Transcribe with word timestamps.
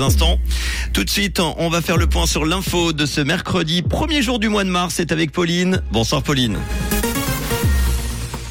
instants. 0.00 0.38
Tout 0.92 1.04
de 1.04 1.10
suite, 1.10 1.40
on 1.40 1.68
va 1.68 1.82
faire 1.82 1.96
le 1.96 2.06
point 2.06 2.26
sur 2.26 2.44
l'info 2.44 2.92
de 2.92 3.06
ce 3.06 3.20
mercredi, 3.20 3.82
premier 3.82 4.22
jour 4.22 4.38
du 4.38 4.48
mois 4.48 4.64
de 4.64 4.70
mars. 4.70 4.94
C'est 4.96 5.12
avec 5.12 5.32
Pauline. 5.32 5.82
Bonsoir 5.90 6.22
Pauline. 6.22 6.58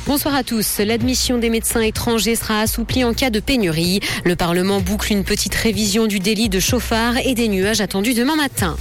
Bonsoir 0.08 0.36
à 0.36 0.44
tous. 0.44 0.80
L'admission 0.80 1.38
des 1.38 1.50
médecins 1.50 1.82
étrangers 1.82 2.36
sera 2.36 2.60
assouplie 2.60 3.04
en 3.04 3.14
cas 3.14 3.30
de 3.30 3.40
pénurie. 3.40 4.02
Le 4.26 4.36
Parlement 4.36 4.82
boucle 4.82 5.14
une 5.14 5.24
petite 5.24 5.56
révision 5.56 6.06
du 6.06 6.20
délit 6.20 6.50
de 6.50 6.60
chauffard 6.60 7.18
et 7.18 7.34
des 7.34 7.48
nuages 7.48 7.82
attendus 7.82 8.14
demain 8.14 8.36
matin. 8.36 8.76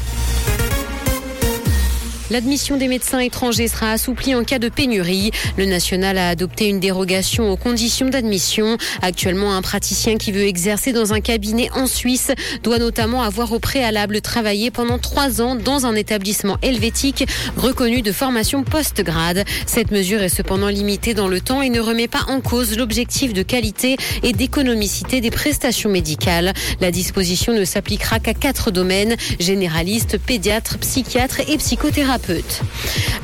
L'admission 2.31 2.77
des 2.77 2.87
médecins 2.87 3.19
étrangers 3.19 3.67
sera 3.67 3.91
assouplie 3.91 4.37
en 4.37 4.45
cas 4.45 4.61
de 4.61 4.69
pénurie. 4.69 5.33
Le 5.57 5.65
national 5.65 6.17
a 6.17 6.29
adopté 6.29 6.69
une 6.69 6.79
dérogation 6.79 7.51
aux 7.51 7.57
conditions 7.57 8.09
d'admission. 8.09 8.79
Actuellement, 9.03 9.57
un 9.57 9.63
praticien 9.63 10.17
qui 10.17 10.31
veut 10.31 10.46
exercer 10.46 10.93
dans 10.93 11.13
un 11.13 11.21
cabinet 11.21 11.71
en 11.75 11.89
Suisse 11.89 12.31
doit 12.63 12.79
notamment 12.79 13.23
avoir 13.23 13.53
au 13.53 13.59
préalable 13.59 14.21
travaillé 14.21 14.71
pendant 14.71 14.99
trois 14.99 15.43
ans 15.43 15.57
dans 15.57 15.87
un 15.87 15.96
établissement 15.96 16.57
helvétique 16.63 17.27
reconnu 17.57 18.01
de 18.01 18.13
formation 18.13 18.62
post-grade. 18.62 19.45
Cette 19.67 19.90
mesure 19.90 20.23
est 20.23 20.29
cependant 20.29 20.68
limitée 20.68 21.15
dans 21.15 21.26
le 21.26 21.40
temps 21.40 21.62
et 21.62 21.68
ne 21.68 21.81
remet 21.81 22.07
pas 22.07 22.26
en 22.29 22.40
cause 22.40 22.76
l'objectif 22.76 23.32
de 23.32 23.43
qualité 23.43 23.96
et 24.23 24.32
d'économicité 24.32 25.21
des 25.21 25.32
prestations 25.32 25.90
médicales. 25.90 26.53
La 26.81 26.93
disposition 26.93 27.53
ne 27.53 27.65
s'appliquera 27.65 28.21
qu'à 28.21 28.35
quatre 28.35 28.71
domaines, 28.71 29.17
généralistes, 29.40 30.17
pédiatres, 30.18 30.79
psychiatres 30.79 31.40
et 31.49 31.57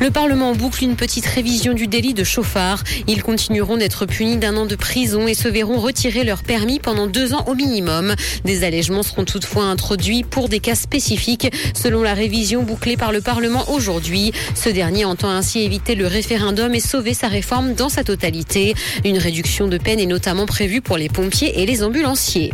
Le 0.01 0.11
Parlement 0.11 0.55
boucle 0.55 0.85
une 0.85 0.97
petite 0.97 1.27
révision 1.27 1.75
du 1.75 1.87
délit 1.87 2.15
de 2.15 2.25
chauffard. 2.25 2.83
Ils 3.07 3.23
continueront 3.23 3.77
d'être 3.77 4.07
punis 4.07 4.37
d'un 4.37 4.57
an 4.57 4.67
de 4.67 4.77
prison 4.77 5.27
et 5.27 5.35
se 5.35 5.49
verront 5.49 5.79
retirer 5.79 6.25
leur 6.25 6.43
permis 6.43 6.79
pendant 6.79 7.07
deux 7.07 7.35
ans 7.35 7.45
au 7.47 7.55
minimum. 7.55 8.15
Des 8.45 8.65
allègements 8.65 9.03
seront 9.03 9.25
toutefois 9.25 9.65
introduits 9.65 10.25
pour 10.25 10.49
des 10.49 10.61
cas 10.61 10.75
spécifiques, 10.75 11.53
selon 11.75 12.03
la 12.03 12.15
révision 12.15 12.63
bouclée 12.63 12.97
par 12.97 13.13
le 13.13 13.21
Parlement 13.21 13.71
aujourd'hui. 13.71 14.33
Ce 14.55 14.69
dernier 14.69 15.05
entend 15.05 15.31
ainsi 15.31 15.61
éviter 15.61 15.95
le 15.95 16.07
référendum 16.07 16.75
et 16.75 16.81
sauver 16.81 17.15
sa 17.15 17.29
réforme 17.29 17.75
dans 17.75 17.89
sa 17.89 18.05
totalité. 18.05 18.75
Une 19.05 19.19
réduction 19.19 19.69
de 19.69 19.79
peine 19.79 20.01
est 20.01 20.07
notamment 20.07 20.47
prévue 20.47 20.81
pour 20.81 20.97
les 20.97 21.09
pompiers 21.09 21.63
et 21.63 21.67
les 21.67 21.83
ambulanciers. 21.83 22.53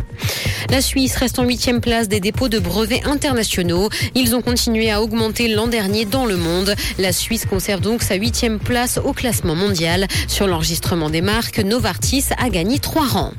La 0.69 0.81
Suisse 0.81 1.15
reste 1.15 1.39
en 1.39 1.43
huitième 1.43 1.81
place 1.81 2.07
des 2.07 2.19
dépôts 2.19 2.49
de 2.49 2.59
brevets 2.59 3.05
internationaux. 3.05 3.89
Ils 4.15 4.35
ont 4.35 4.41
continué 4.41 4.89
à 4.89 5.01
augmenter 5.01 5.47
l'an 5.47 5.67
dernier 5.67 6.05
dans 6.05 6.25
le 6.25 6.32
monde. 6.35 6.75
La 6.97 7.11
Suisse 7.11 7.45
conserve 7.45 7.81
donc 7.81 8.03
sa 8.03 8.15
huitième 8.15 8.59
place 8.59 8.99
au 9.03 9.13
classement 9.13 9.55
mondial. 9.55 10.07
Sur 10.27 10.47
l'enregistrement 10.47 11.09
des 11.09 11.21
marques, 11.21 11.59
Novartis 11.59 12.25
a 12.37 12.49
gagné 12.49 12.79
trois 12.79 13.07
rangs. 13.07 13.33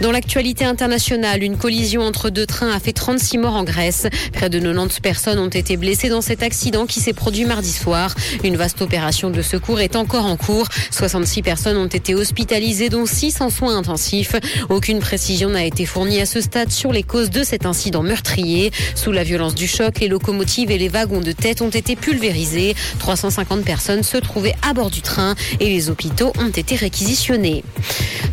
Dans 0.00 0.12
l'actualité 0.12 0.64
internationale, 0.64 1.42
une 1.42 1.58
collision 1.58 2.00
entre 2.00 2.30
deux 2.30 2.46
trains 2.46 2.72
a 2.72 2.80
fait 2.80 2.94
36 2.94 3.36
morts 3.36 3.54
en 3.54 3.64
Grèce. 3.64 4.06
Près 4.32 4.48
de 4.48 4.58
90 4.58 5.00
personnes 5.00 5.38
ont 5.38 5.48
été 5.48 5.76
blessées 5.76 6.08
dans 6.08 6.22
cet 6.22 6.42
accident 6.42 6.86
qui 6.86 7.00
s'est 7.00 7.12
produit 7.12 7.44
mardi 7.44 7.70
soir. 7.70 8.14
Une 8.42 8.56
vaste 8.56 8.80
opération 8.80 9.28
de 9.28 9.42
secours 9.42 9.78
est 9.78 9.96
encore 9.96 10.24
en 10.24 10.36
cours. 10.36 10.68
66 10.90 11.42
personnes 11.42 11.76
ont 11.76 11.86
été 11.86 12.14
hospitalisées, 12.14 12.88
dont 12.88 13.04
6 13.04 13.42
en 13.42 13.50
soins 13.50 13.76
intensifs. 13.76 14.36
Aucune 14.70 15.00
précision 15.00 15.50
n'a 15.50 15.66
été 15.66 15.84
fournie 15.84 16.20
à 16.22 16.26
ce 16.26 16.40
stade 16.40 16.70
sur 16.70 16.92
les 16.92 17.02
causes 17.02 17.28
de 17.28 17.42
cet 17.42 17.66
incident 17.66 18.02
meurtrier. 18.02 18.70
Sous 18.94 19.12
la 19.12 19.22
violence 19.22 19.54
du 19.54 19.68
choc, 19.68 20.00
les 20.00 20.08
locomotives 20.08 20.70
et 20.70 20.78
les 20.78 20.88
wagons 20.88 21.20
de 21.20 21.32
tête 21.32 21.60
ont 21.60 21.68
été 21.68 21.94
pulvérisés. 21.94 22.19
350 22.98 23.64
personnes 23.64 24.02
se 24.02 24.16
trouvaient 24.16 24.54
à 24.68 24.72
bord 24.74 24.90
du 24.90 25.02
train 25.02 25.34
et 25.58 25.68
les 25.68 25.90
hôpitaux 25.90 26.32
ont 26.38 26.50
été 26.50 26.76
réquisitionnés. 26.76 27.64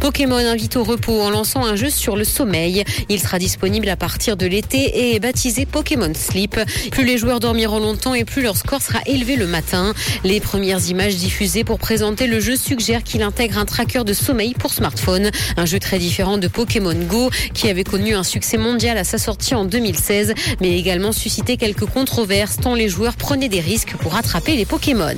Pokémon 0.08 0.38
invite 0.38 0.78
au 0.78 0.86
repos 0.86 1.20
en 1.20 1.30
lançant 1.30 1.66
un 1.66 1.76
jeu 1.76 1.90
sur 1.90 2.16
le 2.16 2.24
sommeil. 2.24 2.86
Il 3.10 3.20
sera 3.20 3.40
disponible 3.40 3.90
à 3.90 3.98
partir 3.98 4.38
de 4.38 4.46
l'été 4.46 4.78
et 4.78 5.16
est 5.16 5.20
baptisé 5.20 5.66
Pokémon 5.66 6.14
Sleep. 6.14 6.58
Plus 6.92 7.04
les 7.04 7.18
joueurs 7.18 7.42
dormiront 7.42 7.80
longtemps 7.80 8.14
et 8.14 8.24
plus 8.24 8.42
leur 8.42 8.56
score 8.56 8.82
sera 8.82 9.00
élevé 9.06 9.36
le 9.36 9.48
matin. 9.48 9.94
Les 10.24 10.40
premières 10.40 10.88
images 10.88 11.18
diffusées 11.18 11.66
pour 11.66 11.78
présenter 11.78 12.26
le 12.28 12.40
jeu 12.40 12.56
suggèrent 12.56 13.04
qu'il 13.04 13.22
intègre 13.22 13.58
un 13.58 13.66
tracker 13.66 14.06
de 14.06 14.14
sommeil 14.14 14.54
pour 14.54 14.72
smartphone. 14.72 15.30
Un 15.58 15.66
jeu 15.66 15.78
très 15.78 16.00
différent 16.00 16.38
de 16.38 16.48
Pokémon 16.48 16.96
Go 16.96 17.30
qui 17.54 17.70
avait 17.70 17.84
connu 17.84 18.16
un 18.16 18.24
succès 18.24 18.56
mondial 18.56 18.98
à 18.98 19.04
sa 19.04 19.18
sortie 19.18 19.56
en 19.56 19.66
2016 19.66 20.34
mais 20.62 20.80
également 20.80 21.12
suscité 21.12 21.58
quelques 21.58 21.86
controverses 21.86 22.56
tant 22.62 22.76
les 22.76 22.88
joueurs 22.88 23.18
prenaient 23.18 23.50
des 23.50 23.60
risques 23.60 23.98
pour 23.98 24.16
attraper 24.16 24.56
les 24.56 24.66
Pokémon. 24.66 25.18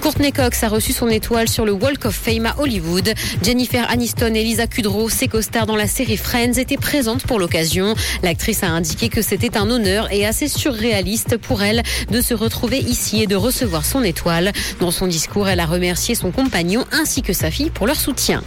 Courtney 0.00 0.32
Cox 0.32 0.62
a 0.62 0.68
reçu 0.68 0.92
son 0.92 1.08
étoile 1.08 1.48
sur 1.48 1.66
le 1.66 1.72
Walk 1.72 2.06
of 2.06 2.14
Fame 2.14 2.46
à 2.46 2.54
Hollywood. 2.58 3.12
Jennifer 3.42 3.88
Aniston 3.90 4.34
et 4.34 4.42
Lisa 4.42 4.66
Kudrow, 4.66 5.08
ses 5.08 5.28
co-stars 5.28 5.66
dans 5.66 5.76
la 5.76 5.86
série 5.86 6.16
Friends, 6.16 6.54
étaient 6.54 6.76
présentes 6.76 7.26
pour 7.26 7.38
l'occasion. 7.38 7.94
L'actrice 8.22 8.62
a 8.62 8.68
indiqué 8.68 9.08
que 9.08 9.20
c'était 9.20 9.58
un 9.58 9.68
honneur 9.68 10.10
et 10.12 10.24
assez 10.24 10.48
surréaliste 10.48 11.36
pour 11.36 11.62
elle 11.62 11.82
de 12.10 12.20
se 12.20 12.34
retrouver 12.34 12.78
ici 12.78 13.22
et 13.22 13.26
de 13.26 13.36
recevoir 13.36 13.84
son 13.84 14.02
étoile. 14.02 14.52
Dans 14.80 14.90
son 14.90 15.06
discours, 15.06 15.48
elle 15.48 15.60
a 15.60 15.66
remercié 15.66 16.14
son 16.14 16.30
compagnon 16.30 16.84
ainsi 16.92 17.20
que 17.20 17.32
sa 17.32 17.50
fille 17.50 17.70
pour 17.70 17.86
leur 17.86 17.96
soutien. 17.96 18.42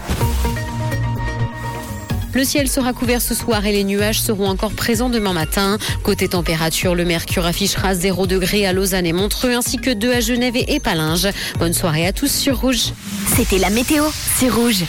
Le 2.34 2.44
ciel 2.44 2.68
sera 2.68 2.94
couvert 2.94 3.22
ce 3.22 3.36
soir 3.36 3.66
et 3.68 3.72
les 3.72 3.84
nuages 3.84 4.20
seront 4.20 4.48
encore 4.48 4.72
présents 4.72 5.10
demain 5.10 5.34
matin. 5.34 5.78
Côté 6.02 6.28
température, 6.28 6.96
le 6.96 7.06
mercure 7.06 7.46
affichera 7.46 7.94
0 7.94 8.26
degré 8.26 8.66
à 8.66 8.74
Lausanne 8.74 9.06
et 9.06 9.14
Montreux 9.14 9.52
ainsi 9.52 9.78
que 9.78 9.92
2 9.92 10.12
à 10.12 10.20
Genève 10.20 10.56
et 10.56 10.80
Palinges. 10.80 11.28
Bonne 11.60 11.74
soirée 11.74 12.08
à 12.08 12.12
tous 12.12 12.32
sur 12.32 12.62
Rouge. 12.62 12.92
C'était 13.36 13.60
la 13.60 13.70
météo, 13.70 14.06
c'est 14.38 14.50
Rouge. 14.50 14.82